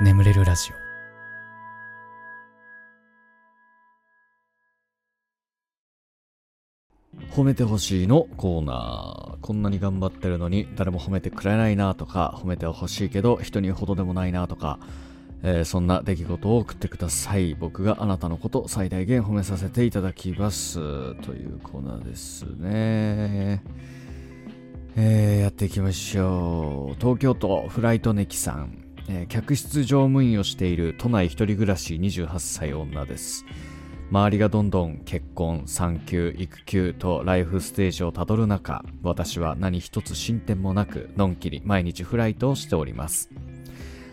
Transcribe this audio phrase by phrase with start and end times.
[0.00, 0.74] 眠れるラジオ。
[7.34, 9.40] 褒めてほしいのコーナー。
[9.40, 14.78] こんなに頑張ってるのに誰も褒めてくれないなとか褒めてほしいけど人にほどでもないなとか、
[15.42, 17.56] えーそんな出来事を送ってください。
[17.56, 20.78] 僕があなたのこと最大限褒めさせていただきます。
[21.22, 23.64] というコーナーですね。
[24.94, 26.96] えーやっていきましょう。
[27.00, 28.87] 東京都フライトネキさん。
[29.08, 33.46] えー客室乗務員をしている都内一人暮らし28歳女です。
[34.10, 43.30] 周りがどんどん結婚産休育休とライフステージをたどる中私は何一つ進展もなくのんきり毎日フライトをしております。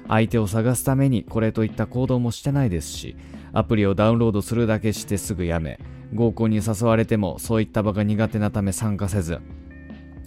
[0.08, 3.16] 相手を探すためにこれといった行動もしてないですし
[3.54, 5.80] アプリをダウンロードするだけしてすぐやめ
[6.14, 9.40] 合コンに誘われてもそういった場が苦手なため参加せず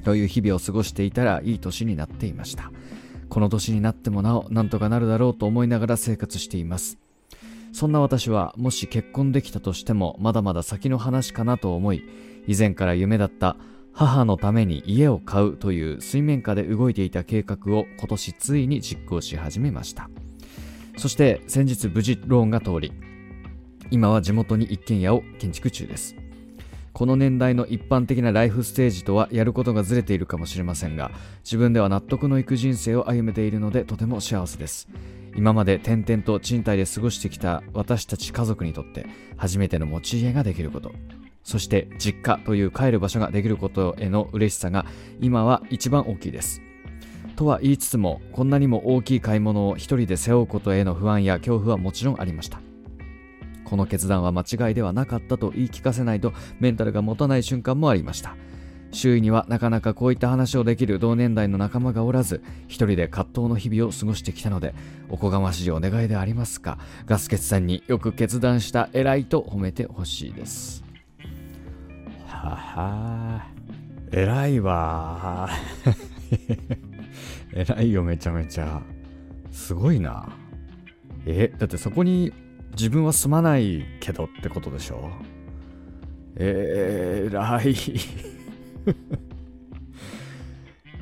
[0.05, 2.73] という日々を過ごしていたらいい年になっていました。
[3.29, 6.99] この年になってもなおなんとかなるだろうと思いながら生活しています。
[7.73, 12.03] そんな私はもし結婚できたとしてもまだまだ先の話かなと思い
[12.47, 13.57] 以前から夢だった
[13.93, 20.09] 母のために家を買うという水面下で動いていた計画を今年ついに実行し始めました。
[20.97, 22.93] そして先日無事ローンが通り
[23.91, 26.17] 今は地元に一軒家を建築中です。
[26.93, 31.11] この年代の一般的なライフステージとはやることがずれているかもしれませんが
[31.45, 34.89] 自分では納得のいく人生を歩めているのでとても幸せです。
[35.37, 40.93] 今まで転々と賃貸で過ごしてきた私たち家族にとって初めての持ち家ができること。
[41.45, 44.85] そして実家という帰る場所ができることへの嬉しさが
[45.21, 46.61] 今は一番大きいです。
[47.37, 52.61] とは言いつつもこんなにも大きい買い物を一人で背負うことへの不安や恐怖はもちろんありました。
[53.69, 58.37] この決断は間違いではなかったと言い聞かせないとメンタルが持たない瞬間もありました。
[58.91, 64.75] 周囲にはなかなかこういった話をできる同年代の仲間がおらず一人で葛藤の日々を過ごしてきたので
[65.11, 70.83] おこがましいお願いでありますがガスケツさんによく決断した偉いと褒めてほしいです。
[72.27, 73.47] はは。
[74.11, 75.51] 偉いわ。
[77.53, 78.81] 偉いよめちゃめちゃ。
[79.51, 80.31] すごいな。
[81.27, 82.33] えだってそこに
[82.79, 85.11] 自分は住まないけどってことでしょ？
[86.37, 87.75] えらい。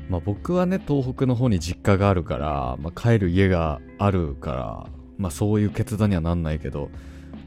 [0.09, 6.89] まあ僕はね東北の方に実家があるから、まあ、帰る家があるからまあそういう決断にはなんないけど、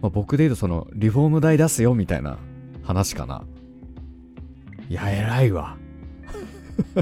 [0.02, 2.38] まあ、僕で言うとそのリフォーム代出すよみたいな
[2.82, 3.44] 話かな。
[4.88, 5.76] いや偉いわ。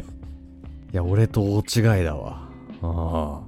[0.92, 1.62] いや俺と大
[1.98, 2.48] 違いだわ。
[2.82, 3.47] ああ。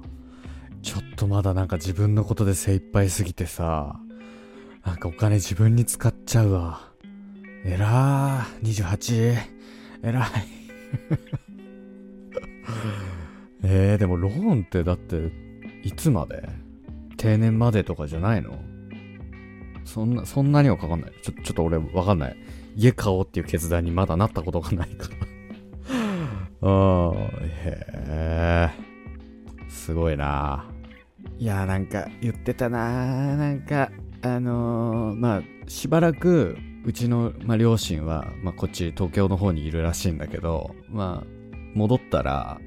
[0.81, 3.99] ちょっとまだなんか自分のことで精一杯すぎてさ
[4.85, 6.81] なんかお金自分に使っちゃうわ
[7.63, 9.35] えらー 28?
[10.03, 10.29] えらい
[13.63, 15.31] えー、でもローンってだって
[15.83, 16.49] いつまで？
[17.17, 18.59] 定年までとかじゃないの？
[19.85, 21.11] そんな、そんなにはかかんない。
[21.21, 22.35] ちょ、ちょっと俺わかんない。
[22.75, 25.09] 家買おうっていう決断にまだなったことがないか
[26.61, 26.63] ら。
[26.69, 27.13] ああ、
[27.43, 28.69] へえ。
[29.69, 30.65] すごいな。
[31.41, 33.35] いや、なんか言ってたな。
[33.35, 33.91] なんか、
[34.21, 41.27] あのーまあ、しばらく、うちの、まあ、両親は、まあ、こっち東京の方にいるらしいんだけど、まあ、
[41.73, 42.59] 戻ったら、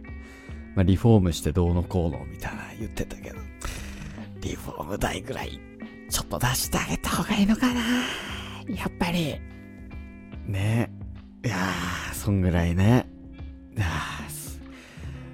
[0.75, 3.37] まあ、リフォームしてどうのこうのみたいな言ってたけど、
[4.41, 5.61] リフォーム代ぐらい、
[6.11, 7.81] ちょっと出してあげた方がいいのかな
[8.69, 9.37] やっぱり。
[10.49, 10.91] ね
[11.45, 13.09] いやー、そんぐらいね。
[13.79, 14.61] あーす、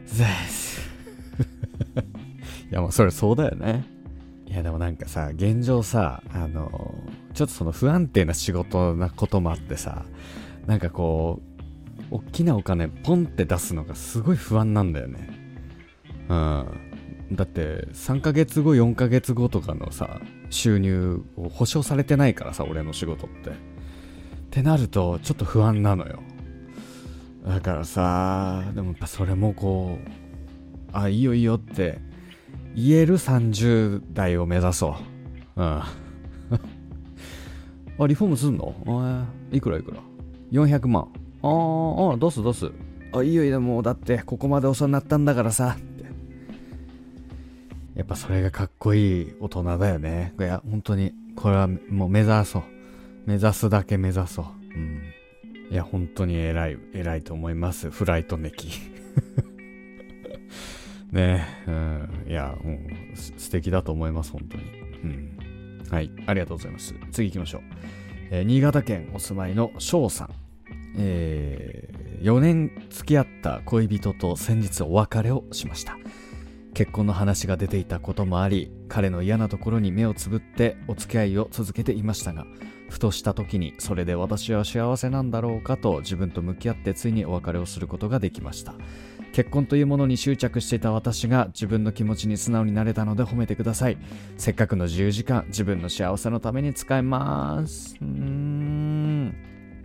[0.06, 0.80] す、
[2.70, 3.84] いや、もうそれそうだよね。
[4.46, 6.94] いや、でもなんかさ、現状さ、あの、
[7.34, 10.04] ちょっとその不安定な仕事なこともあってさ、
[10.66, 11.40] なんかこ
[12.10, 15.30] う、大きなお金ポンって出すのがすごい不安なんだよね。
[16.28, 16.66] うん。
[17.32, 20.20] だって、3ヶ月後、4ヶ月後とかのさ、
[20.50, 23.50] 収入を保証されてないからさ、俺の仕事って。
[23.50, 23.52] っ
[24.50, 26.20] てなると、ちょっと不安なのよ。
[27.46, 30.08] だからさ、でもやっぱそれもこう、
[30.92, 32.00] あ、いいよいいよって
[32.74, 34.96] 言える30代を目指そ
[35.56, 35.62] う。
[35.62, 35.66] うん。
[37.98, 38.74] あ、リフォームすんの？
[38.86, 39.98] あいくらいくら
[40.52, 41.08] ?400 万。
[41.42, 42.70] あーあ、出す出す。
[43.12, 45.76] あ、いいよいいよ、もうだってここまで遅なったんだからさ。
[45.78, 46.04] って。
[47.94, 50.34] やっぱそれがかっこいい大人だよね。
[50.38, 52.62] いや、本当に、これはもう目指そう。
[53.26, 54.46] 目指すだけ目指そう。
[54.74, 55.02] うん。
[55.70, 57.90] いや、本当に偉い、偉いと思います。
[57.90, 58.68] フライトネキ。
[61.12, 62.26] ねうん。
[62.28, 62.78] いや、も
[63.12, 64.64] う、す素敵だと思います、本当に。
[65.04, 65.38] うん。
[65.90, 66.94] はい、ありがとうございます。
[67.10, 67.62] 次行きましょう。
[68.30, 70.30] えー新潟県お住まいの翔さん。
[70.96, 71.88] え
[72.22, 75.98] 4年付き合った恋人と先日お別れをしました。
[76.74, 82.46] 結婚の話が出ていたこともあり彼の嫌なところに目をつぶってお付き合いを続けていましたが
[82.88, 88.74] ふとした時にそれで私は幸せなんだろうかと自分と向き合ってついにお別れをすることができました
[89.32, 93.98] 結婚というものに執着していた私が自分の気持ちに素直になれたので褒めてください。
[94.36, 97.96] せっかくの自由時間自分の幸せのために使います。
[98.00, 99.34] うーん。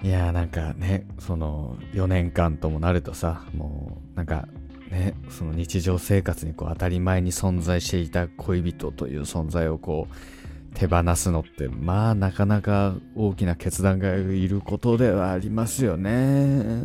[0.04, 4.48] いやーなんかねその4年間ともなるとさもうなんか
[4.92, 16.84] ねその日常生活にこう当たり前に存在していた恋人という存在をこう手放すのってまあなかなか大きな決断がいることではありますよね。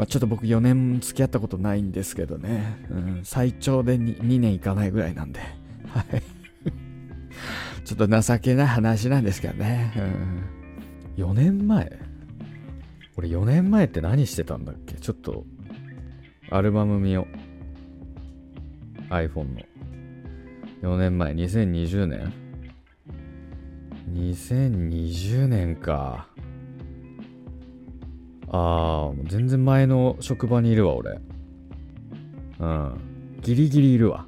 [0.00, 5.40] まあ、ちょっと僕4年付き合ったことないんですけどね、うん、最長で 2, 2年いかないぐらいなんで、
[5.88, 6.22] はい。
[7.84, 9.92] ちょっと情けない話なんですけどね。
[11.18, 11.98] うん、4年前？
[13.18, 14.94] 俺4年前って何してたんだっけ？
[14.94, 15.44] ちょっと
[16.48, 17.26] アルバム見よ
[19.10, 19.12] う。
[19.12, 19.60] iPhone の。
[20.80, 22.32] 4年前、2020年
[24.14, 26.29] ?2020 年か。
[28.50, 31.20] ああ、全然前の職場にいるわ、俺。
[32.58, 33.38] うん。
[33.40, 34.26] ギリギリいるわ。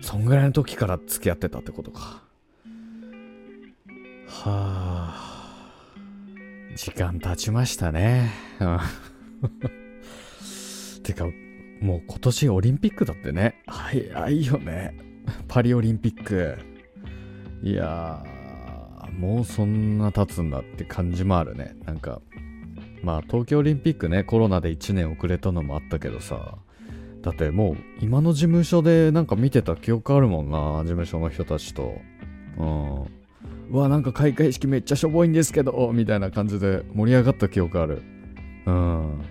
[0.00, 2.22] そんぐらいの時から付き合ってたってことか。
[4.26, 5.48] はあ。
[6.76, 8.30] 時間経ちましたね。
[8.60, 8.78] うん
[11.02, 11.26] てか、
[11.80, 13.62] もう今年オリンピックだってね。
[13.66, 14.94] 早いよね。
[15.46, 16.58] パリオリンピック。
[17.62, 21.76] いやー、もうそんな経つんだって感じもあるね。
[21.84, 22.20] なんか、
[23.02, 26.58] まあ東京オリンピックね、コロナで1年遅れたのもあったけどさ、
[27.22, 31.94] だってもう今の事務所でなんか見てた記憶あるもんな、事務所の人たちと。
[32.58, 33.18] うん。
[33.70, 38.02] うわ、なんか開会式めっちゃしょぼいんですけど、みたいな感じで盛り上がった記憶ある。
[38.66, 39.22] うん。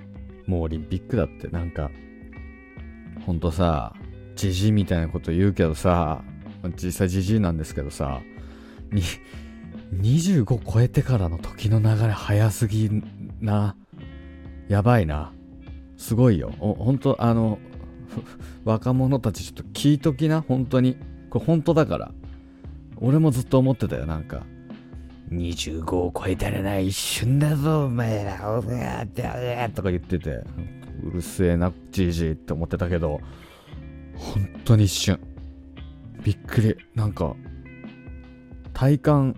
[0.46, 1.90] もうオリンピックだってなんか、
[3.26, 3.94] ほんとさ、
[4.36, 6.24] じじいみたいなこと言うけどさ、
[6.82, 8.22] 実際じじいなんですけどさ、
[8.92, 9.02] に、
[10.02, 12.90] 25超えてからの時の流れ早すぎ
[13.42, 13.76] な。
[14.68, 15.34] やばいな。
[15.98, 16.52] すごいよ。
[16.60, 17.60] ほんと、あの、
[18.64, 20.98] 若者たちちょっと聞いときな、本当に。
[21.30, 22.12] これ本当だから。
[22.98, 24.46] 俺もずっと思ってたよ、なんか。
[25.32, 30.44] 25を超えたらな、一瞬だぞ、お前ら、お前ら、とか言ってて、
[31.04, 33.20] うるせえな、じいじいって思ってたけど、
[34.14, 35.20] 本当に一瞬。
[36.24, 36.76] びっくり。
[36.96, 37.36] なんか、
[38.74, 39.36] 体感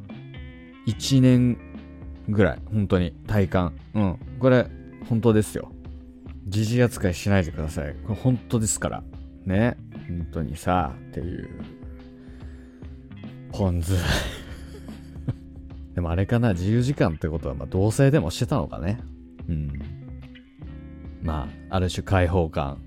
[0.88, 1.58] 1年
[2.30, 2.60] ぐらい。
[2.72, 3.12] 本当に。
[3.28, 3.74] 体感。
[3.94, 4.20] うん。
[4.40, 4.68] これ、
[5.08, 5.72] 本当ですよ。
[6.48, 7.96] じじ扱いしないでください。
[8.06, 9.04] これ本当ですから。
[9.46, 9.78] ね。
[10.08, 11.50] 本当にさ、っていう。
[13.52, 13.94] ポン酢。
[15.96, 19.00] でもあれかな、自由時間ってことは、まあ、同性でもしてたのかね。
[19.48, 19.72] うん。
[21.22, 22.78] まあ、ある種開放感。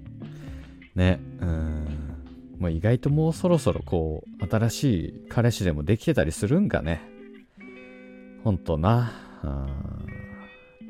[0.94, 1.20] ね。
[1.40, 1.86] うん。
[2.58, 7.02] もう意外ともうそろそろこう、新しい彼氏でもできてたりするんかね。
[8.44, 9.12] ほんとな。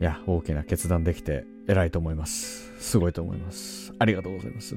[0.00, 2.72] いや、大きな決断できて偉いと思います。
[2.81, 3.93] すごいと思います。
[3.99, 4.76] ありがとうございます。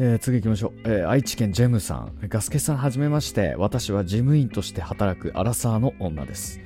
[0.00, 2.18] えー、次行きましょう、えー、愛知県ジェムさん。
[2.28, 3.56] ガスケさんはじめまして。
[3.56, 6.60] 私は事務員として働くアラサーの女です。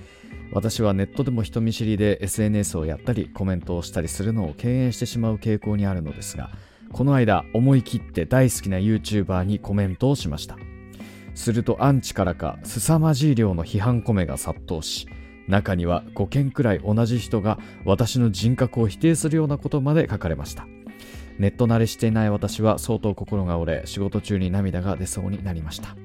[0.53, 6.51] 私はネットでも人見知りで SNS をやったりコメントをしたりするのを敬遠してしまう傾向にあるのですが、
[6.93, 10.59] この間思い切って大好きな YouTuber にコメントをしました。
[11.35, 15.07] するとアンチからか凄まじい量の批判コメが殺到し、
[15.49, 20.67] 中には5件くらい同じ人が私の人格を否定するようなことまで書かれました。
[21.39, 25.97] ネット慣れしていない私は相当心が折れ仕事中に涙が出そうになりました。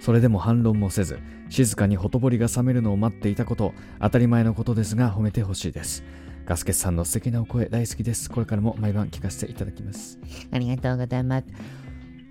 [0.00, 6.02] それでも反論もせず静かにほとぼりが冷めるのを待っていたこと当たり前のことですが褒めてほしいです。
[6.44, 8.28] ガスケさんの素敵なお声大好きです。
[8.30, 10.18] これからも毎晩聞かせていただきます。
[10.50, 11.46] ありがとうございます。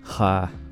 [0.02, 0.62] はあ。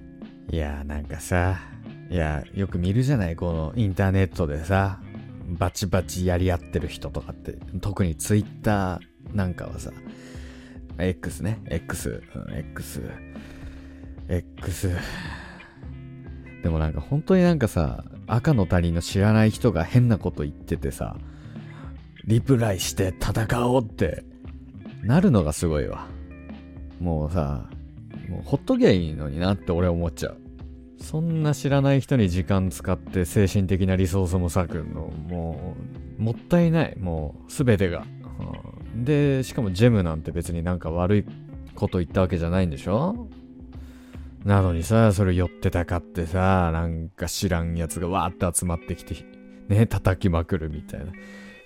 [0.53, 1.61] いやなんかさ
[2.11, 5.00] いやよく見るじゃないこのインターネットでさ
[5.47, 9.93] バチバチやり合ってる人とかって特にツイッターなんかはさ
[11.00, 11.59] X ね。
[11.67, 12.23] X。
[12.35, 13.02] うん、X。
[14.29, 14.90] X。
[16.62, 21.17] でもなんか本当になんかさ、赤の他人の知らない人が変なこと言っててさ、
[22.26, 24.25] リプライして戦おうって
[25.02, 26.07] なるのがすごいわ。
[27.00, 27.69] もうさ、
[28.29, 30.38] もうほっときゃいいのになって俺思っちゃう。
[31.00, 35.75] そんな知らない人に時間使って精神的なリソースも割くの、も
[36.19, 36.97] う、もったいない。
[36.99, 38.04] もう、すべてが。
[38.95, 41.25] で、しかもジェムなんて別になんか悪い
[41.75, 43.28] こと言ったわけじゃないんでしょ？
[44.45, 49.14] なのにさ、それ寄ってたかってさ、なんか知らんやつがわーって集まってきて、
[49.69, 51.12] ね、叩きまくるみたいな。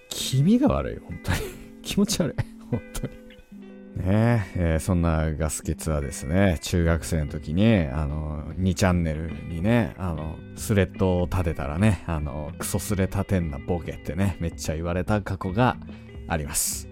[0.09, 1.39] 気味が悪い、本当に。
[1.83, 2.35] 気持ち悪い、
[2.71, 3.24] 本当に。
[3.97, 15.77] ねえー、そんなガスケツはですね、中学生の時に、あの、2チャンネルにね、あの、スレッドを立てたらね、あの、クソスレ立てんなボケってね、めっちゃ言われた過去が
[16.27, 16.89] あります。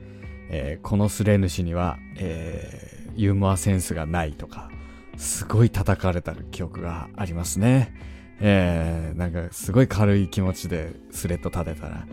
[0.49, 4.71] えー、このスレ主には、えー、ユーモアセンスがないとか、
[5.17, 7.95] すごい叩かれた記憶がありますね。
[8.41, 12.07] えー、なんかすごい軽い気持ちでスレッド立てたら、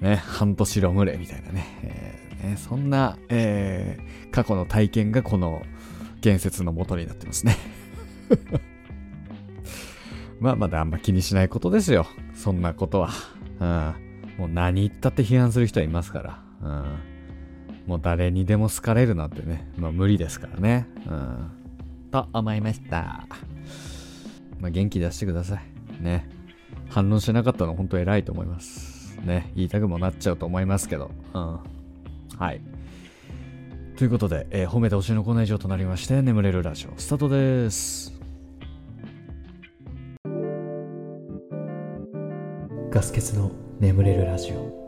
[0.00, 5.62] ね、半年ロムレみたいなね、えー、ねそんな、えー、過去の体験がこの
[6.20, 7.56] 言説の元になってますね。
[10.40, 12.06] まあまだあんま気にしないことですよ。
[12.34, 13.10] そんなことは。
[13.60, 13.94] うん、
[14.38, 16.42] もう何言ったって批判する人はいますから。
[16.62, 16.84] うん、
[17.86, 20.86] もう誰にでも好かれるなんてね、まあ無理ですからね。
[21.06, 21.50] うん、
[22.10, 23.26] と思いました。
[24.60, 26.02] まあ元気出してください。
[26.02, 26.28] ね。
[26.88, 29.18] 反論しなかったの本当偉いと思います。
[29.24, 31.10] ね、言いたくもなっちゃうと思いますけど。
[31.34, 31.58] うん。
[32.38, 32.60] はい。
[33.96, 38.12] ということで、えー、褒めてほしいのコーナー以上となりまして、眠れるラジオ、スタートです。
[42.90, 43.50] ガス欠の
[43.80, 44.86] 眠れるラジオ。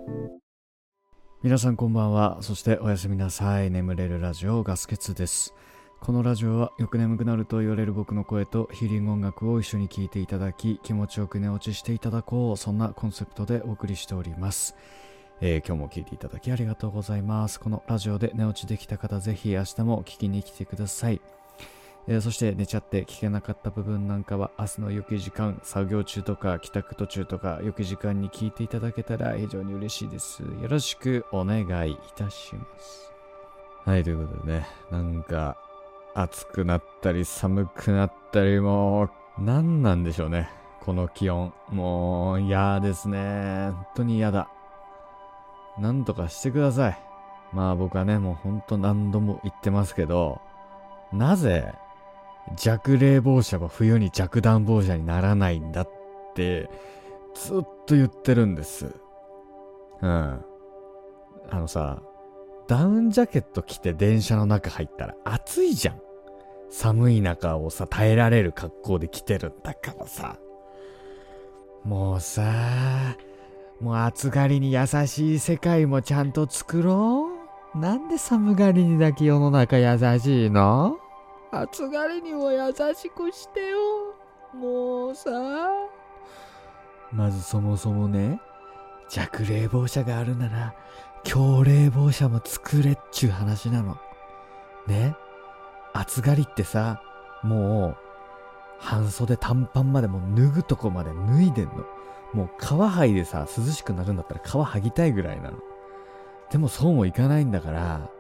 [1.43, 2.39] 皆さんこんばんは。
[2.43, 3.71] そしておやすみなさい。
[3.71, 5.55] 眠れるラジオ、ガス欠です。
[6.01, 14.77] このラジオはよく眠くなると言われる僕の声とヒーリング音楽を一緒に聴いていただき気持ちよく寝落ちしていただこうそんなコンセプトでお送りしております、
[15.41, 21.21] えー、今日も聴いていただきありがとうございますこのラジオで寝落ちできた方ぜひ明日も聞きに来てください
[22.11, 30.43] えー、そして寝ちゃって聞けなかった部分なんかは明日の良き時間、作業中とか帰宅途中とか良き時間に聞いていただけたら非常に嬉しいです。
[30.43, 33.13] よろしくお願いいたします。
[33.85, 35.59] はい、ということでね、なんか
[36.15, 40.49] 暑くなったり寒くなったりも何なんでしょうね。
[40.81, 41.53] この気温。
[41.69, 43.71] もう嫌ですね。
[43.71, 44.49] 本当に嫌だ。
[45.79, 46.99] なんとかしてください。
[47.53, 50.41] まあ僕はね、もうほんと何度も言ってますけど、
[51.13, 51.73] なぜ
[52.57, 55.91] 弱冷房車は冬に弱暖房車にならないんだっ
[56.35, 56.69] て
[57.35, 58.95] ずっと言ってるんです。
[60.03, 60.45] うん。
[61.51, 62.03] あのさ、
[62.67, 66.01] ダウンジャケット着て電車の中入ったら暑いじゃん。
[66.71, 70.37] 寒い中をさ、耐えられる格好で来てるんだからさ。
[71.85, 72.43] もうさ、
[73.81, 77.29] もう暑がりに優しい世界もちゃんと作ろ
[77.75, 77.79] う。
[77.79, 80.99] なんで寒がりにだけ世の中優しいの？
[81.53, 83.79] 暑がりにも優しくしてよ。
[84.53, 85.31] もうさ。
[87.13, 88.41] まずそもそもね、
[89.09, 90.75] 弱冷房車があるなら、
[91.23, 93.97] 強冷房車も作れっちゅう話なの。
[94.89, 95.15] ね？
[95.95, 97.01] 暑がりってさ、
[97.43, 97.97] もう、
[98.79, 101.85] 半袖短パンまでもう脱ぐとこまで脱いでんの。
[102.33, 105.59] もう皮剥いでさ、涼しくなるんだったら皮剥ぎたいぐらいなの。
[106.51, 108.11] でもそうもいかないんだから、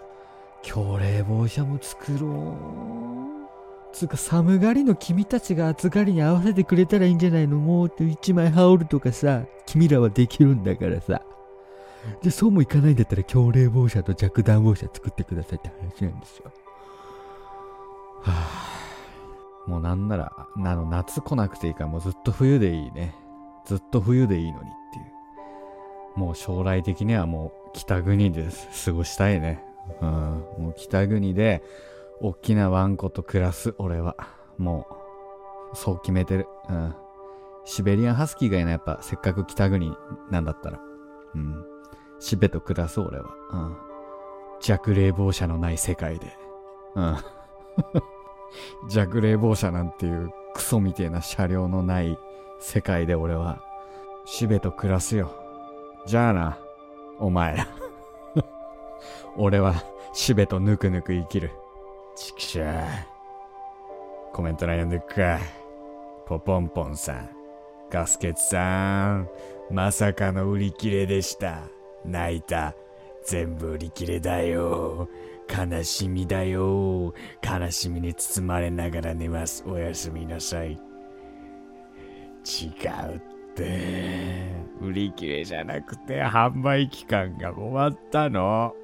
[0.62, 3.92] 強冷房車も作ろう。
[3.92, 7.56] つうか寒がりの君たちが暑がりに合わせてくれたらいいんじゃないの？
[7.58, 11.22] もう一枚羽織るとかさ、君らはできるんだからさ。
[12.22, 16.50] で、そうもいかないんだったら強冷房車と弱暖房車作ってくださいって話なんですよ。
[18.22, 18.32] は
[19.66, 23.14] あ、もうなんなら、あの、夏来なくていいからもうずっと冬でいいね。
[23.68, 25.02] ずっと冬でいいのにってい
[26.16, 26.18] う。
[26.18, 28.46] もう将来的にはもう北国で
[28.84, 29.62] 過ごしたいね。
[30.00, 30.08] うん。
[30.08, 31.62] もう北国で、
[32.20, 34.16] 大きなワンコと暮らす、俺は。
[34.56, 34.86] も
[35.72, 36.48] う、そう決めてる。
[36.70, 36.94] うん。
[37.66, 39.92] シベリアンハスキーがいない、やっぱ、せっかく北国
[40.30, 40.80] なんだったら。
[41.34, 41.64] うん。
[42.20, 43.26] シベと暮らす、俺は。
[43.52, 43.76] うん。
[44.60, 46.36] 弱冷房車のない世界で。
[46.94, 47.16] うん。
[48.90, 52.18] 弱冷房車なんていうクソみてえな車両のない
[52.60, 53.62] 世界で俺は、
[54.24, 55.34] しべと暮らすよ。
[56.06, 56.58] じゃあな、
[57.18, 57.66] お前ら。
[59.36, 59.74] 俺は、
[60.12, 61.50] しべとぬくぬく生きる。
[62.16, 62.68] ちくしょう。
[64.32, 65.38] コメント欄読んでくか。
[66.26, 67.30] ポポンポンさん。
[67.90, 69.28] ガスケツさん。
[69.70, 71.62] まさかの売り切れでした。
[72.04, 72.74] 泣いた。
[73.24, 75.08] 全部売り切れだよ。
[75.48, 77.14] 悲しみだよ。
[77.42, 79.64] 悲しみに包まれながら寝ます。
[79.66, 80.87] おやすみなさい。
[82.48, 82.66] 違
[83.12, 83.20] うっ
[83.54, 84.58] て。
[84.80, 88.74] 売り切れじゃなくて販売期間が終わったの。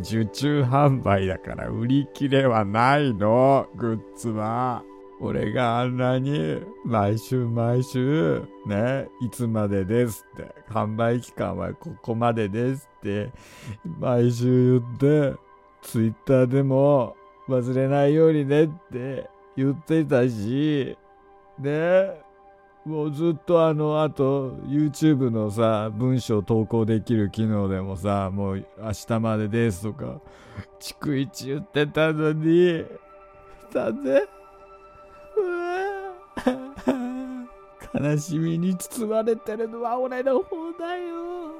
[0.00, 3.68] 受注販売だから売り切れはないの。
[3.76, 4.82] グッズは。
[5.20, 13.30] 俺があんなに毎週毎週ね、いつまでですって、販売期間はここまでですって
[14.00, 14.96] 毎週言っ
[15.32, 15.38] て、
[15.82, 17.16] ツイッターでも
[17.48, 20.98] 忘れないようにねって言ってたし、
[21.60, 22.23] ね
[22.84, 30.20] もうずっとあの、あと、YouTube のさ、文章投稿できる機能でもさ、もう明日までですとか、
[30.80, 32.84] 逐一言ってたのに、
[33.72, 34.10] なんで
[35.36, 36.14] うわ
[37.94, 41.52] 悲しみに包まれてるのは俺の方だよ。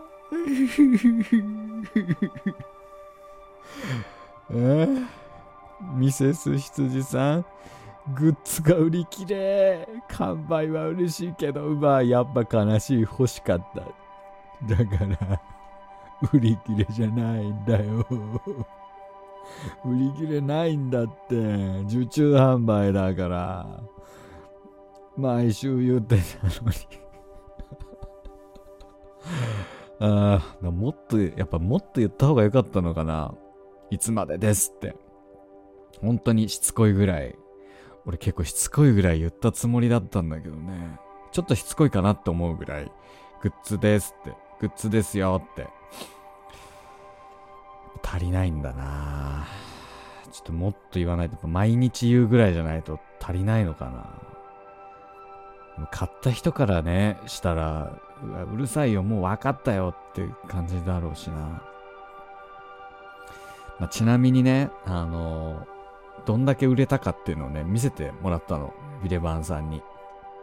[4.53, 4.89] え
[5.97, 7.45] ミセス羊さん？
[8.13, 9.89] グッズが売り切れ。
[10.09, 13.01] 完売は嬉しいけどまあやっぱ悲しい。
[13.01, 13.81] 欲しかった。
[14.67, 15.41] だから
[16.33, 18.07] 売り切れじゃないんだよ。
[19.85, 21.37] 売り切れないんだって。
[21.87, 23.81] 受注販売だから。
[25.17, 26.77] 毎週言ってたのに。
[30.01, 33.35] ああもっとやっぱもっと言った方が良かったのかな。
[33.91, 34.95] いつまでですって。
[36.01, 37.39] 本当にしつこいぐらい。
[38.07, 40.99] 俺結構しつこいぐらい言ったつもりだったんだけどね。
[41.33, 42.93] ちょっとしつこいかなって思うぐらい、
[43.43, 45.69] グッズですって、グッズですよって。
[48.03, 49.47] 足りないんだな
[50.31, 53.87] ちょっともっと言わないと、毎日言うぐらいじゃないと足りないのか
[55.79, 57.99] な買った人からね、したら、
[58.53, 61.63] うるさいよ、もう分かったよって感じだろうしな。
[63.81, 65.67] まあ、ちなみにね、あの
[66.27, 68.73] どんだけ売れたかっていうのをね、見せてもらったの。
[69.03, 69.83] ビレバンさんに。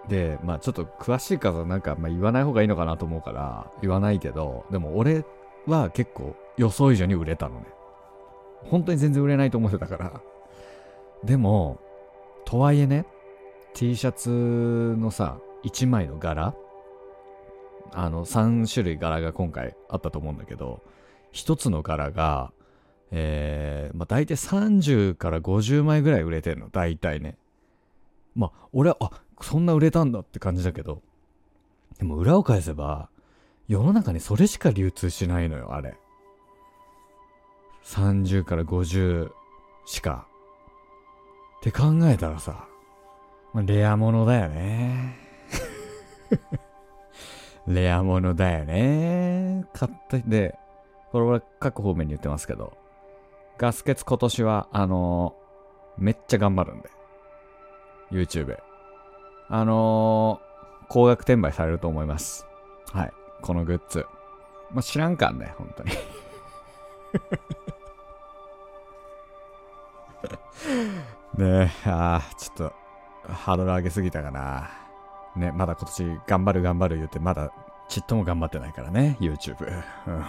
[0.08, 5.26] で、まあちょっと詳しい方はなんか、まあ、言わない方がいいのかなと思うから、言わないけど、でも俺
[5.68, 7.66] は結構予想以上に売れたのね。
[8.64, 10.22] 本当に全然売れないと思ってたから。
[11.24, 11.80] でも、
[12.46, 13.06] とはいえね、
[13.74, 16.54] T シャツのさ、1枚の柄
[17.94, 20.82] あの、3種類柄が今回あったと思うんだけど、
[21.34, 22.52] 1つの柄が、
[23.12, 27.38] えー、まあ大体30から50枚ぐらい売れてるの、大体ね。
[28.36, 31.02] まあ、俺は、あ、そんな売れたんだって感じだけど、
[32.00, 33.10] でも裏を返せば、
[33.68, 35.96] 世の中にそれしか流通しないのよ、あれ。
[37.84, 39.32] 30から50
[39.86, 40.28] しか。
[41.60, 42.68] って考えたらさ、
[43.54, 45.18] まあ、レアものだよね。
[47.68, 49.66] レアものだよね。
[49.74, 50.58] 買ったで、
[51.12, 52.81] これは各方面に言ってますけど、
[53.58, 56.90] ガス欠今年は、あのー、めっちゃ頑張るんで。
[58.12, 58.58] YouTube。
[59.50, 62.46] あのー、高額転売されると思います。
[62.92, 63.14] はい。
[63.42, 64.06] このグッズ。
[64.72, 65.92] まあ、知らんかんね、本当に
[71.38, 72.74] ねえ、ああ、ちょっと、
[73.28, 74.70] ハードル上げすぎたかな。
[75.36, 77.52] ね、まだ今年頑張る頑張る言って、まだ
[77.90, 79.66] ちっとも頑張ってないからね、YouTube。
[80.08, 80.26] うん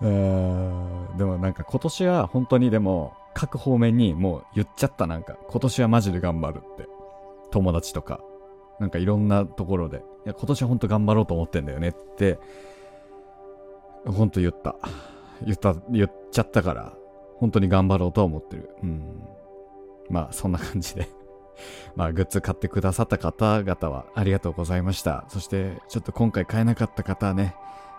[0.00, 5.36] でもなんか今年は本当にでも各方面にもう言っちゃったなんか。
[5.48, 6.88] 今年はマジで頑張るって。
[7.50, 8.20] 友達とか。
[8.80, 9.98] なんかいろんなところで。
[9.98, 12.38] いや今年は本当頑張ろうと思ってんだよねって。
[14.06, 14.76] 本当言った。
[15.44, 16.92] 言った言っちゃったから。
[17.38, 18.70] 本当に頑張ろうとは思ってる。
[18.82, 19.22] うん。
[20.08, 21.08] まあそんな感じで。
[21.96, 25.24] まあグッズ買ってくださった方々はありがとうございました。
[25.28, 27.56] そしてちょっと今回買えなかった方はね。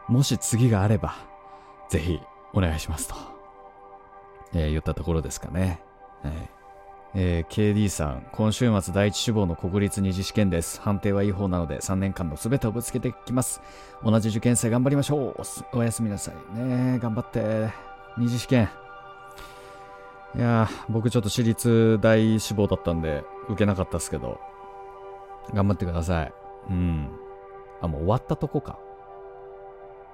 [0.07, 1.34] もし次があれば。
[1.89, 2.19] ぜひ
[2.53, 3.15] お願いしますと、
[4.53, 5.81] えー、言ったところですかね。
[6.21, 6.33] はい
[7.17, 10.81] えー、KD さん、今週末第一志望の国立二次試験です。
[10.81, 13.61] 判定はいい方なので3年間の全てをぶつけてきます。
[14.03, 15.77] 同じ受験生頑張りましょう。
[15.77, 16.59] おやすみなさい。
[16.59, 17.69] ね頑張って。
[18.17, 18.69] 二次試験。
[20.35, 24.41] いや僕ちょっと私立大志望だったんで、受けなかったっすけど、
[25.53, 26.33] 頑張ってください。
[26.69, 27.09] うん。
[27.81, 28.77] あ、もう終わったとこか。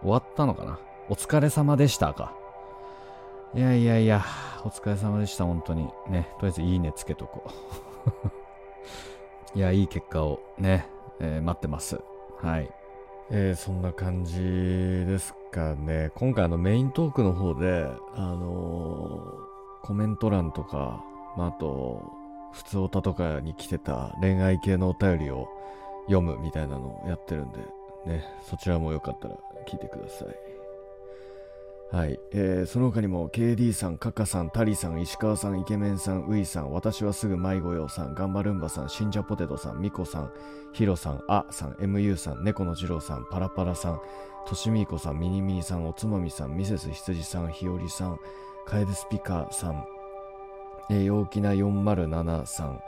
[0.02, 2.34] 終わったのかなお疲れ様でしたか？
[3.54, 4.24] いやいやいや、
[4.64, 5.90] お疲れ様でした、本当に。
[6.08, 7.44] ね、とりあえずいいねつけとこ
[9.56, 9.58] う。
[9.58, 10.88] いや、いい結果をね、
[11.20, 12.00] えー、待ってます。
[12.42, 12.72] はい。
[13.30, 16.12] えー、そんな感じですかね。
[16.16, 17.86] 今回のメイントークの方で、
[18.16, 21.04] あのー、コメント欄とか、
[21.36, 22.02] まあ、あと、
[22.54, 25.50] 普通歌とかに来てた恋愛系のお便りを
[26.06, 27.60] 読むみたいなのをやってるんで、
[28.06, 29.36] ね、そちらもよかったら
[29.68, 30.28] 聞いてください。
[31.92, 40.32] はい、えー、その他にも KD さん、カカさん、タリさん、石川さん、イケメンさん、ウイさん、私はすぐ迷子よさん、ガンバルンバさん、シンジャポテトさん、ミコさん、
[40.72, 44.02] ヒロさん、アさん、MU さん、猫の次郎さん、パラパラさん、
[44.48, 48.20] としみーこさん、ミニミニさん、おつまみさん、ミセス羊さん、ひよりさん、
[48.66, 49.86] カエデスピカさん、
[50.90, 52.82] えー、陽気な407さん、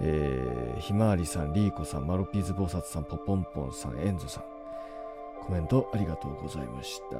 [0.00, 4.44] えー、ひまわりさん、リーコさん、マロピーズ菩薩さん、ポポンポンさん、エンゾさん、
[5.48, 7.16] コメントありがとうございました。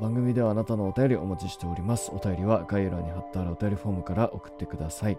[0.00, 2.12] 番組ではあなたのお便りお待ちしております。
[2.14, 5.18] お便りは概要欄に貼ってあるお便りフォームから送ってください。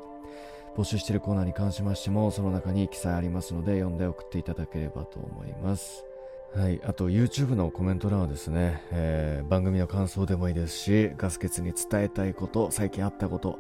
[0.78, 6.06] 募集しているコーナーに関しましても、その中に記載ありますので、読んで送っていただければと思います。
[6.56, 13.60] はい、あと YouTube のコメント欄はですね、えー、番組の感想でもいいですし、ガス欠に伝えたいこと、最近あったこと、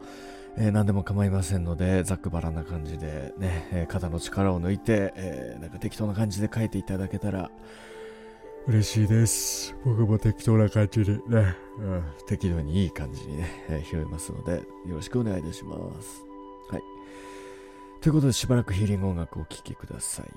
[0.56, 7.52] えー、何でも構いませんので、ざっくばらんな感じでね、えー、肩の力を抜いて、えー、なんか適当な感じで書いていただけたら、
[8.65, 9.76] 嬉しいです。
[9.84, 14.54] 僕も適当な感じでね、うん、適度にいい感じにね、えー、拾いますので、
[14.88, 16.23] よろしくお願いいたします。
[16.69, 16.84] はい。
[17.99, 20.32] ということで、しばらくヒーリング音楽をお聴きください。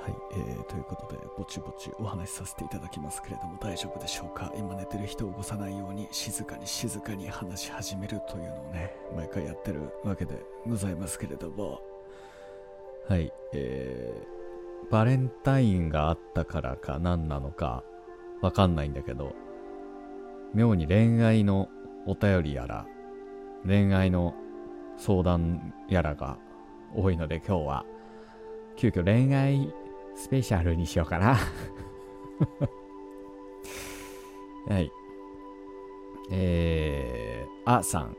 [0.00, 4.50] はい、えー、ということで、ぼちぼちお話しさせていただきますけれども、大丈夫でしょうか？
[4.56, 11.80] 今寝てる人を起こさないように、静かに静かに話し始めるというのをね、毎回やってるわけでございますけれども、
[13.08, 17.84] はい、えー、バレンタインがあったからか何なのか、
[18.40, 19.34] わかんないんだけど、
[20.54, 21.68] 妙に恋愛の
[22.06, 22.86] お便りやら、
[23.66, 24.34] 恋愛の
[24.96, 26.38] 相談やらが
[26.94, 27.84] 多いので今日は、
[28.76, 29.70] 急遽恋愛
[30.20, 31.38] スペシャルにしようかな
[34.68, 34.92] はい。
[36.30, 38.14] えー、あさん。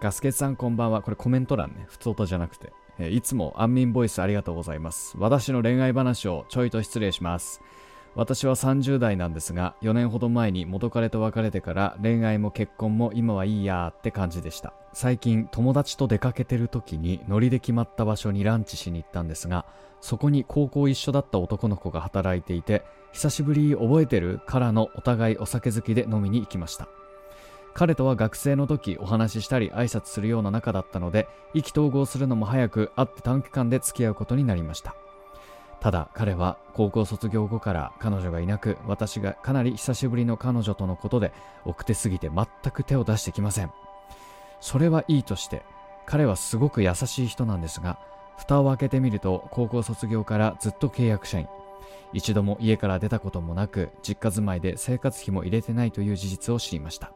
[0.00, 1.02] ガスケツさんこんばんは。
[1.02, 1.86] これコメント欄ね。
[1.88, 2.72] 普通音じゃなくて。
[2.98, 5.16] えー、いつも安眠ボイスありがとうございます。
[5.16, 7.62] 私の恋愛話をちょいと失礼します。
[8.16, 14.72] 私は30代なんですが、4年ほど前に元彼と別れてから恋愛も結婚も今はいいやーって感じでした。
[14.92, 19.66] 最近友達と出かけてる時にノリで決まった場所にランチしに行ったんですが、
[20.00, 26.86] そこに高校一緒だった男の子が働いていて、久しぶり覚えてるからのお互いお酒好きで飲みに行きました。
[27.72, 34.94] 彼とは学生の時お話ししたり挨拶するような仲だったので、意気投合するのも早く会って短期間で付き合うことになりました。
[35.84, 41.30] ただ彼は高校卒業後から彼女がいなく私がかなり久しぶりの彼女とのことで
[41.66, 43.70] 奥手すぎて全く手を出してきません。
[44.62, 45.60] それはいいとして
[46.06, 47.98] 彼はすごく優しい人なんですが
[48.38, 51.48] 蓋を開けてみると高校卒業からずっと契約社員。
[52.14, 57.12] 一度も家から出たこともなく実家住まいで生活費も入れてないという事実を知りました。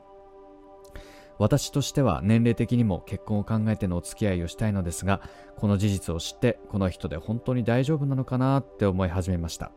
[1.38, 5.20] 私としては年齢的にも結婚を考えてのお付き合いをしたいのですが
[5.56, 9.70] この事実を知ってこの人で本当に大丈夫なのかなって思い始めました。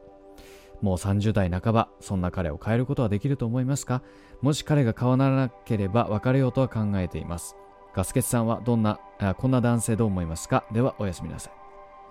[0.82, 4.02] もう30代半ばそんな彼を変えることはできると思いますか？
[4.41, 7.56] もし彼が変わらなければ別れようとは考えています。
[7.93, 10.65] ガスケツさんはどんなあこんな男性どう思いますか？
[10.74, 11.52] ではおやすみなさ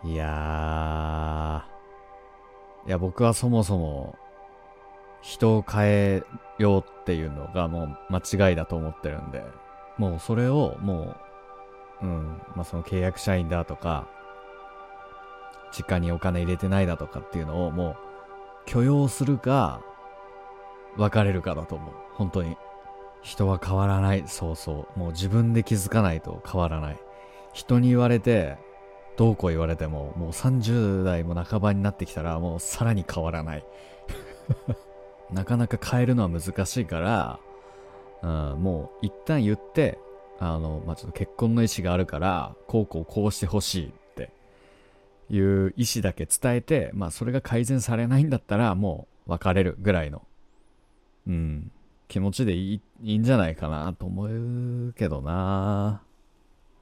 [0.04, 0.12] い。
[0.12, 2.88] いやー。
[2.88, 4.16] いや僕はそもそも
[5.22, 6.22] 人を変え
[6.58, 9.44] ようっていうのがもう間違いだと思ってるんで、
[9.98, 11.16] もうそれをも
[12.02, 14.08] う、うん、まあその契約社員だとか、
[15.72, 17.96] 実家にお金入れてないだとかっていうのをもう
[18.66, 19.82] 許容するか、
[20.96, 21.94] 別れるかだと思う。
[22.14, 22.56] 本当に。
[23.22, 24.24] 人は変わらない。
[24.26, 24.98] そうそう。
[24.98, 26.96] もう自分で気づかないと変わらない。
[27.52, 28.56] 人に言われて、
[29.16, 33.64] どうこう言われても、もう30代も半ばになってきたら、もうさらに変わらない。
[35.32, 37.40] なかなか変えるのは難しいから、
[38.22, 39.98] うん、もう一旦言って、
[40.38, 44.30] あの、まあ、ちょっと結婚の意思があるから、こうこうこうしてほしいって
[45.28, 50.22] いう意思だけ伝えて、まあそれが改善されないんだったら、もう別れるぐらいの、
[51.26, 51.70] うん、
[52.08, 56.02] 気持ちでいいいいんじゃないかなと思うけどな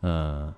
[0.02, 0.10] うん。
[0.10, 0.56] ま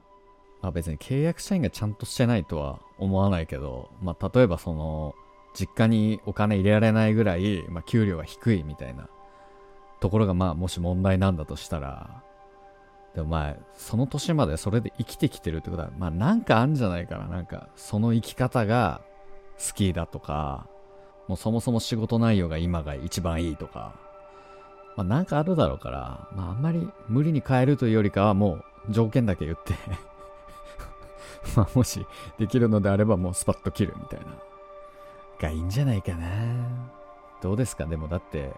[0.68, 5.14] あ別に契約社員がちゃんとしてないとは思わないけど、まあ例えばその、
[5.54, 9.08] 実家にお金入れられないぐらい、まあ、給料が低いみたいな。
[10.00, 12.22] ところがまあもし問題なんだとしたら。
[13.14, 17.26] でもまあその年までそれで生きてきてるってことはまあなんかあるんじゃないかな。
[17.26, 19.02] なんかその生き方が
[19.58, 20.66] 好きだとか。
[21.28, 23.94] もうそもそも仕事内容が今が一番いいとか。
[24.96, 26.28] まあなんかあるだろうから。
[26.34, 29.74] まああんまり無理に変えるというよりかはもう条件だけ言って。
[31.56, 32.04] まあもし
[32.38, 34.49] できるのであればもうスパッと切るみたいな。
[35.40, 36.28] がいいんじゃないかな。
[37.40, 37.86] どうですか？
[37.86, 38.52] でもだって、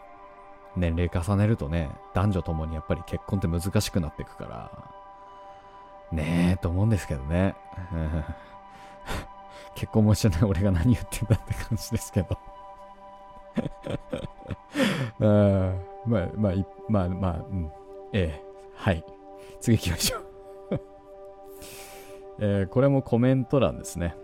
[0.76, 4.70] 年齢重ねるとね、男女ともにやっぱり結婚って難しくなっていくから、
[6.10, 7.54] ねえ、と思うんですけどね。
[9.74, 12.36] 結婚もしてない俺が何言ってんだって感じですけど
[15.20, 15.74] あ
[16.06, 16.52] まあ、まあ、
[16.88, 17.70] まあ、まあ、うん。
[18.12, 18.44] ええ、
[18.76, 19.04] はい。
[19.60, 20.22] 次行きましょう
[22.40, 24.14] えー、これもコメント欄ですね。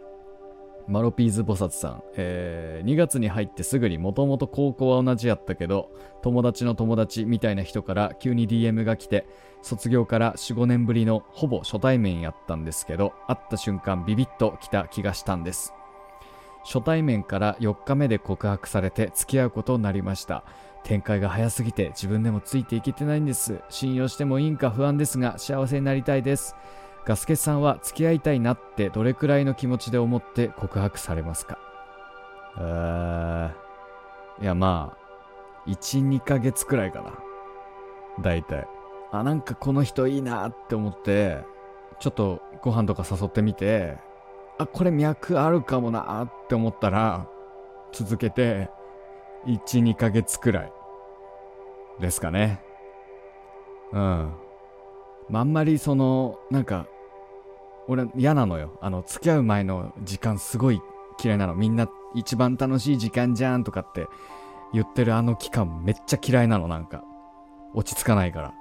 [0.88, 5.90] マロピーズ菩薩さん、えー、2月に入ってすぐにもともと高校は同じやったけど
[6.22, 9.26] 友達の友達みたいな人から急に DM が来て
[9.60, 15.74] 卒業から45年ぶりのほぼ初対面やったんですけど会った瞬間ビビッと来た気がしたんです。
[16.64, 20.44] 初対面から4日目で告白されて付き合うことになりました。
[20.84, 23.60] 展開が早すぎて自分でもついていけてないんです。
[23.68, 26.54] 信用してもいいんか不安ですが幸せになりたいです。
[27.08, 31.58] ガスケさんは付き合いたいなってどれくらいの気持ちで思って告白されますか？
[32.58, 34.94] えー、いやま
[35.66, 37.12] あ、1、2ヶ月くらいかな。
[38.20, 38.68] 大体。
[39.10, 41.38] あ、なんかこの人いいなって思って、
[41.98, 43.96] ちょっとご飯とか誘ってみて、
[44.58, 47.26] あ、これ脈あるかもなって思ったら、
[47.90, 48.68] 続けて、
[49.46, 50.72] 1、2ヶ月くらい。
[52.00, 52.60] ですかね。
[53.92, 54.34] うん。
[55.30, 56.86] まあ、あんまりその、なんか、
[57.88, 58.78] 俺嫌なのよ。
[58.80, 60.80] あの、付き合う前の時間すごい
[61.22, 61.54] 嫌いなの。
[61.54, 64.06] みんな一番楽しい時間じゃんとかって
[64.72, 67.02] 言ってるあの期間めっちゃ嫌いなの、なんか。
[67.74, 68.54] 落ち着かないから。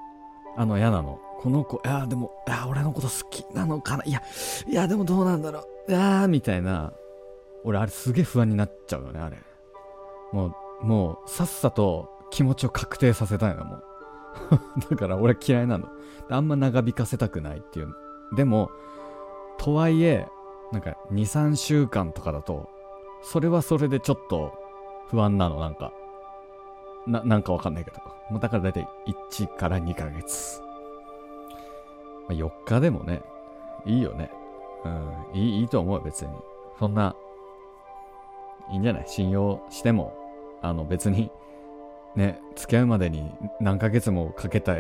[0.56, 1.20] あの嫌なの。
[1.40, 4.24] この子、いや、でも、いや、俺のこと好きなのかないや、
[4.68, 5.92] いや、でもどうなんだろう。
[5.92, 6.94] いやー、みたいな。
[7.64, 9.38] 俺、あれすげえ不安になっちゃうよね、あれ。
[10.32, 13.84] もう、もう、さっさと気持ちを確定させたいの、もう。
[14.90, 15.90] だから俺嫌いなの。
[16.30, 17.94] あんま長引かせたくないっていう。
[18.36, 18.72] でも、
[19.58, 20.28] とはいえ、
[20.72, 22.70] なんか2、3週間とかだと、
[23.22, 24.54] それはそれでちょっと
[25.10, 25.94] 不安なの、なんか。
[27.06, 27.98] な、なんかわかんないけど。
[28.30, 28.88] もうだからだいたい
[29.32, 30.62] 1から2ヶ月。
[32.28, 33.22] まあ、4日でもね、
[33.86, 34.30] いいよね。
[34.84, 36.32] うん、いい、いいと思う、別に。
[36.78, 37.16] そんな、
[38.70, 39.08] いいんじゃない？
[39.08, 40.14] 信用しても、
[40.62, 41.32] あの別に、
[42.16, 44.76] ね、付き合うまでに何ヶ月もかけた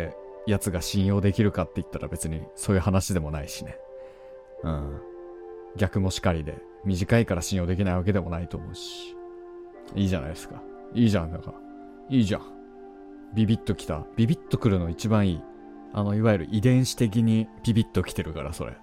[0.45, 3.77] やつが信用できるかって言ったら別にそういう話でもないしね。
[4.63, 5.01] うん。
[5.75, 9.15] 逆もしかりで、短いから信用できないわけでもないと思うし。
[9.95, 10.61] いいじゃないですか。
[10.93, 11.53] いいじゃん、だか。
[12.09, 12.41] いいじゃん。
[13.33, 14.05] ビビッときた。
[14.15, 15.41] ビビッとくるの一番いい。
[15.93, 18.77] あの、いわゆる遺伝子的にビビッときてるから、それ。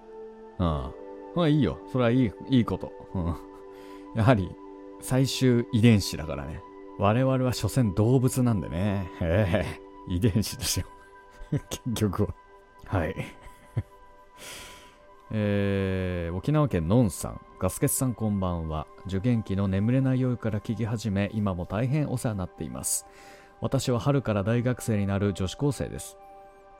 [0.59, 0.91] うん。
[1.35, 1.79] まあいいよ。
[1.91, 2.91] それはいい、いいこと。
[3.13, 3.35] うん。
[4.15, 4.49] やはり、
[5.01, 6.61] 最終遺伝子だからね。
[6.97, 9.11] 我々は所詮動物なんでね。
[9.21, 10.85] ええ遺伝子ですよ。
[11.69, 12.35] 結局は。
[12.85, 13.15] はい。
[15.31, 18.85] えー、沖縄県のんさん、ガスケツさんこんばんは。
[19.07, 23.07] 受験期の眠れない夜から聞き始め、今も大変お世話になっています。
[23.59, 26.17] 私は春から大学生になる女子高生です。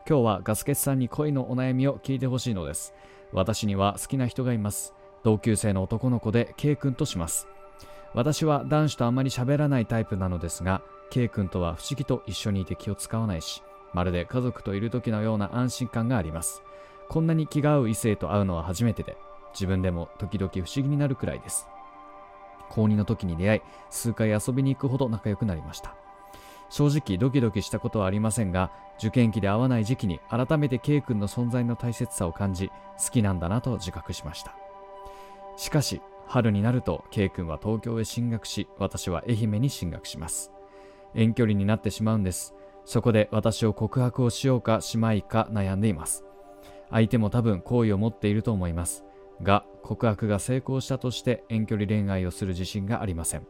[0.07, 2.93] 今日はガスケツさんに恋のお悩みを聞いてほしいのです。
[3.33, 4.93] 私には好きな人がいます。
[5.23, 7.47] 同級生の男の子で K 君とします。
[8.13, 16.61] 私は男子とあまり喋らないタイプなのですが、K 君とは不思議と一緒にいて気を使わないし、まるで家族といる時のような安心感があります。
[17.09, 19.17] こんなに気が合う異性と会うのは初めてで、
[19.53, 21.67] 自分でも時々不思議になるくらいです。
[22.69, 25.95] 高2の時に出会い、数回遊びに行くほど仲良くなりました。
[26.69, 32.69] 正直ドキドキしたことはありませんが、受験期で会わない時期に改めて K 君の存在の大切さを感じ、
[33.03, 34.55] 好きなんだなと自覚しました。
[35.57, 40.51] しかし、春になると K 君は東京へ進学し、私は愛媛に進学します。
[41.13, 42.55] 遠距離になってしまうんです。
[42.83, 46.25] そこで私を告白をしようかしまいか悩んでいます。
[46.91, 49.05] 相手も多分好意を持っていると思います。
[49.41, 53.47] が、告白が成功したとして遠距離恋愛をする自信がありません。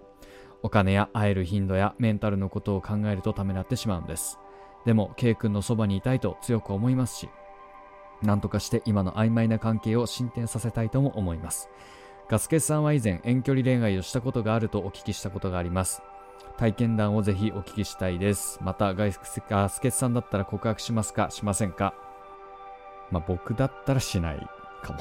[0.63, 4.39] お金や会える頻度やメンタルのことを考えるとためらってしまうんです。
[4.85, 7.29] でも、K 君のそばにいたいと強く思いますし、
[8.23, 11.69] なんとかして今の曖昧な関係を進展させたいとも思います。
[12.29, 16.01] ガスケさんは以前遠距離恋愛をしたことがあるとお聞きしたことがあります。
[16.57, 18.59] 体験談をぜひお聞きしたいです。
[18.63, 21.29] また、ガスケさんだったら告白しますか？
[21.29, 21.93] しませんか？
[23.11, 24.49] まあ僕だったらしない
[24.81, 24.99] かも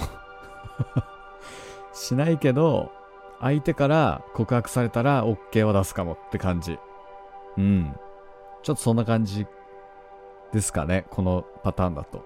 [1.93, 2.91] しないけど、
[3.41, 6.79] 相手から告白されたら OK は出すかもって感じ。
[7.57, 7.95] うん。
[8.63, 9.47] ちょっとそんな感じ
[10.53, 11.05] ですかね。
[11.11, 12.25] このパターンだと。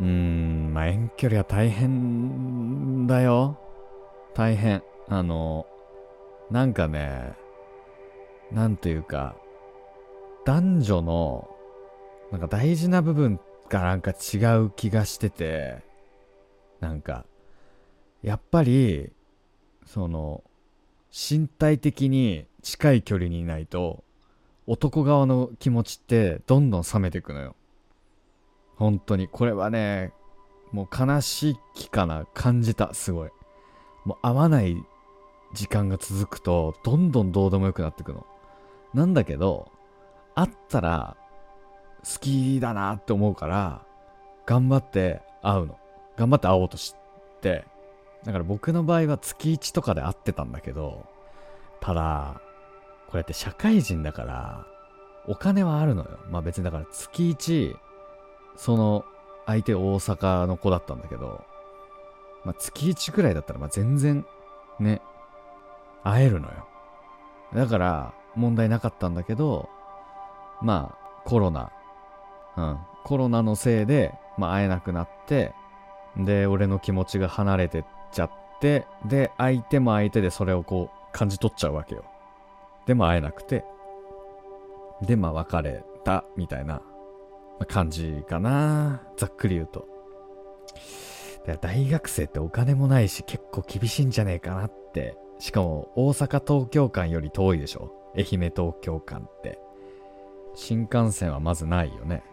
[0.00, 3.58] うーん、まあ遠距離は大変だよ。
[4.34, 4.82] 大変。
[5.08, 5.66] あの、
[6.50, 7.34] なんかね、
[8.52, 9.36] なんというか、
[10.44, 11.48] 男女の、
[12.30, 15.82] なんか大事な部分っがなんか違う気がしてて、
[16.80, 17.24] なんか、
[18.22, 19.12] やっぱり、
[19.84, 20.42] その、
[21.10, 24.04] 身体的に近い距離にいないと、
[24.66, 27.54] 男側の気持ちってどんどん冷めてくのよ。
[28.76, 29.28] 本当に。
[29.28, 30.12] これはね、
[30.72, 33.30] もう悲しきかな、感じた、すごい。
[34.04, 34.76] もう会わない
[35.54, 38.26] 時間が続くと、どんどんどうでもよくなってくの。
[38.92, 39.70] なんだけど、
[40.34, 41.16] 会ったら、
[42.06, 43.82] 好きだなって思うから、
[44.46, 45.76] 頑張って会うの。
[46.16, 46.94] 頑張って会おうとし
[47.40, 47.64] て、
[48.24, 51.04] だから僕の場合は月1とかで会ってたんだけど、
[51.80, 52.40] ただ、
[53.06, 54.66] こうやって社会人だから、
[55.28, 56.18] お金はあるのよ。
[56.30, 57.76] まあ別にだから月1、
[58.56, 59.04] その
[59.44, 61.44] 相手大阪の子だったんだけど、
[62.44, 64.24] まあ月1くらいだったらまあ全然
[64.78, 65.02] ね、
[66.04, 66.68] 会えるのよ。
[67.54, 69.68] だから問題なかったんだけど、
[70.62, 71.72] まあコロナ
[72.56, 75.52] うん、コロナのせいで、まあ、会えなくなって、
[76.16, 78.30] で、俺の気持ちが離れてっちゃっ
[78.60, 82.04] て、で、相手も相手でそれをこう感じ取っちゃうわけよ。
[82.86, 83.64] でも会えなくて、
[85.02, 86.80] で、まあ別れた、みたいな
[87.68, 89.02] 感じかな。
[89.16, 89.86] ざっくり言うと。
[91.60, 95.16] 大学生ってお金もないし結構厳しいんじゃねえかなって。
[95.38, 97.92] しかも大阪東京間より遠いでしょ？
[98.16, 99.58] 愛媛東京間って。
[100.54, 102.24] 新幹線はまずないよね。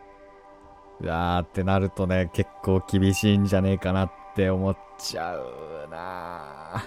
[1.01, 6.83] うわーってなるとね、結構厳しいんじゃねえかなって思っちゃうな。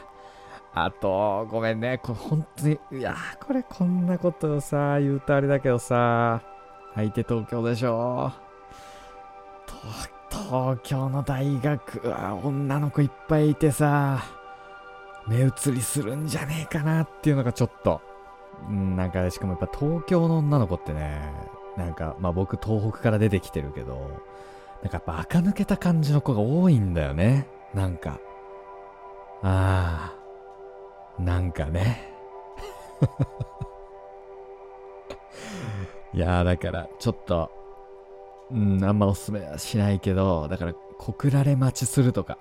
[0.74, 1.98] あと、ごめんね。
[1.98, 6.42] これ本当に、いやこれこんなことさ、言うとあれだけどさ、
[6.94, 8.32] 相手東京でしょ。
[10.30, 14.22] 東京の大学は女の子いっぱいいてさ、
[15.26, 18.00] 目移りするんじゃねえかなっていうのがちょっと、
[18.68, 21.20] うん、なんかしかもやっぱ東京の女の子ってね、
[21.76, 23.94] なんか、まあ僕東北から出てきてるけど、
[24.82, 27.46] なんかやっぱ垢抜けた感じの子が多いんだよね。
[27.74, 28.18] なんか。
[29.42, 30.14] あ
[31.18, 32.12] あ、なんかね。
[36.14, 37.50] いやーだからちょっと、
[38.50, 42.38] うん、あんまおすすめはしないけど、だから告られ待ちするとか。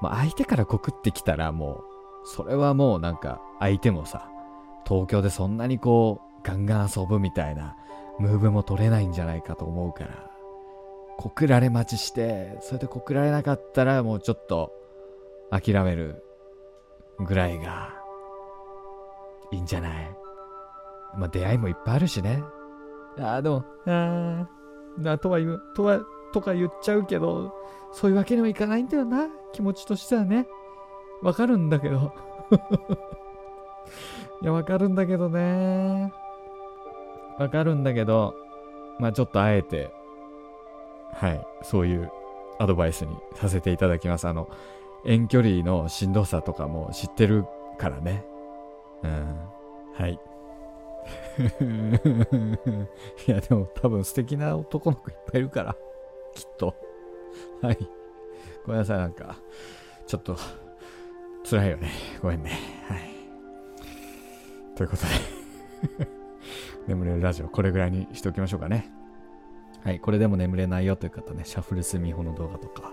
[0.00, 1.82] まあ相手から告ってきたらも
[2.24, 4.28] う、それはもうなんか相手もさ、
[4.86, 7.76] 東京でそんなにこう、ガンガン遊ぶみたいな
[8.18, 10.30] ムーブも取れないんじゃないかと思うから、
[11.18, 14.72] 告られ待ちして、それで告られなかったらもうちょっと
[15.50, 16.22] 諦める
[17.18, 17.94] ぐらいが
[19.50, 20.16] いいんじゃない？
[21.16, 22.42] まあ出会いもいっぱいあるしね。
[23.18, 24.46] ああ、でも、あ
[25.04, 26.00] あ、とは言う、とは、
[26.32, 27.52] とか言っちゃうけど、
[27.92, 29.26] そういうわけにはいかないんだよな。
[29.52, 30.46] 気持ちとしてはね。
[31.22, 32.12] わかるんだけど。
[34.42, 36.12] いや、わかるんだけどね。
[37.38, 38.34] わかるんだけど、
[38.98, 39.90] まあちょっとあえて、
[41.12, 42.10] はい、そういう
[42.58, 44.26] アドバイスにさせていただきます。
[44.28, 44.48] あの、
[45.04, 47.44] 遠距離のしんどさとかも知ってる
[47.78, 48.24] からね。
[49.02, 49.36] うん。
[49.94, 50.18] はい。
[53.26, 55.76] いや、でも多分素敵な男の子いっぱいいるから。
[56.34, 56.74] きっと。
[57.62, 57.78] はい。
[58.66, 59.36] ごめんなさい、なんか、
[60.06, 60.36] ちょっと、
[61.48, 61.90] 辛いよね。
[62.20, 62.50] ごめんね。
[62.88, 63.10] はい。
[64.76, 65.02] ということ
[66.04, 66.17] で
[66.88, 68.90] 眠れるラジオ、これぐらいにしておきましょうかね。
[69.84, 72.92] はい、これでも眠れないよという方ね、シャッフルスミホの動画とか、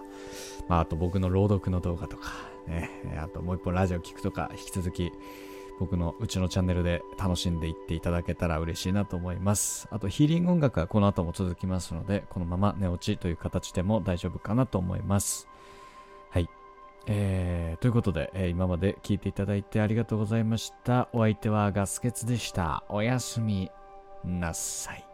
[0.67, 2.29] まあ、あと僕の朗読の動画とか、
[2.67, 5.11] ね、あともう一本ラジオ聞くとか、引き続き
[5.79, 9.87] 僕のうちのチャンネルで楽しんでいっていただけたら嬉しいなと思います。
[9.91, 15.47] あとヒーリング音楽はこの後も続きますので、このまま寝落ちという形でも大丈夫かなと思います。
[16.29, 16.49] はい。
[17.07, 21.09] えー、ということで、えー、今まで聞いていただいてありがとうございました。
[21.13, 22.83] お相手はガスケツでした。
[22.89, 23.69] おやすみ
[24.25, 25.04] なさい。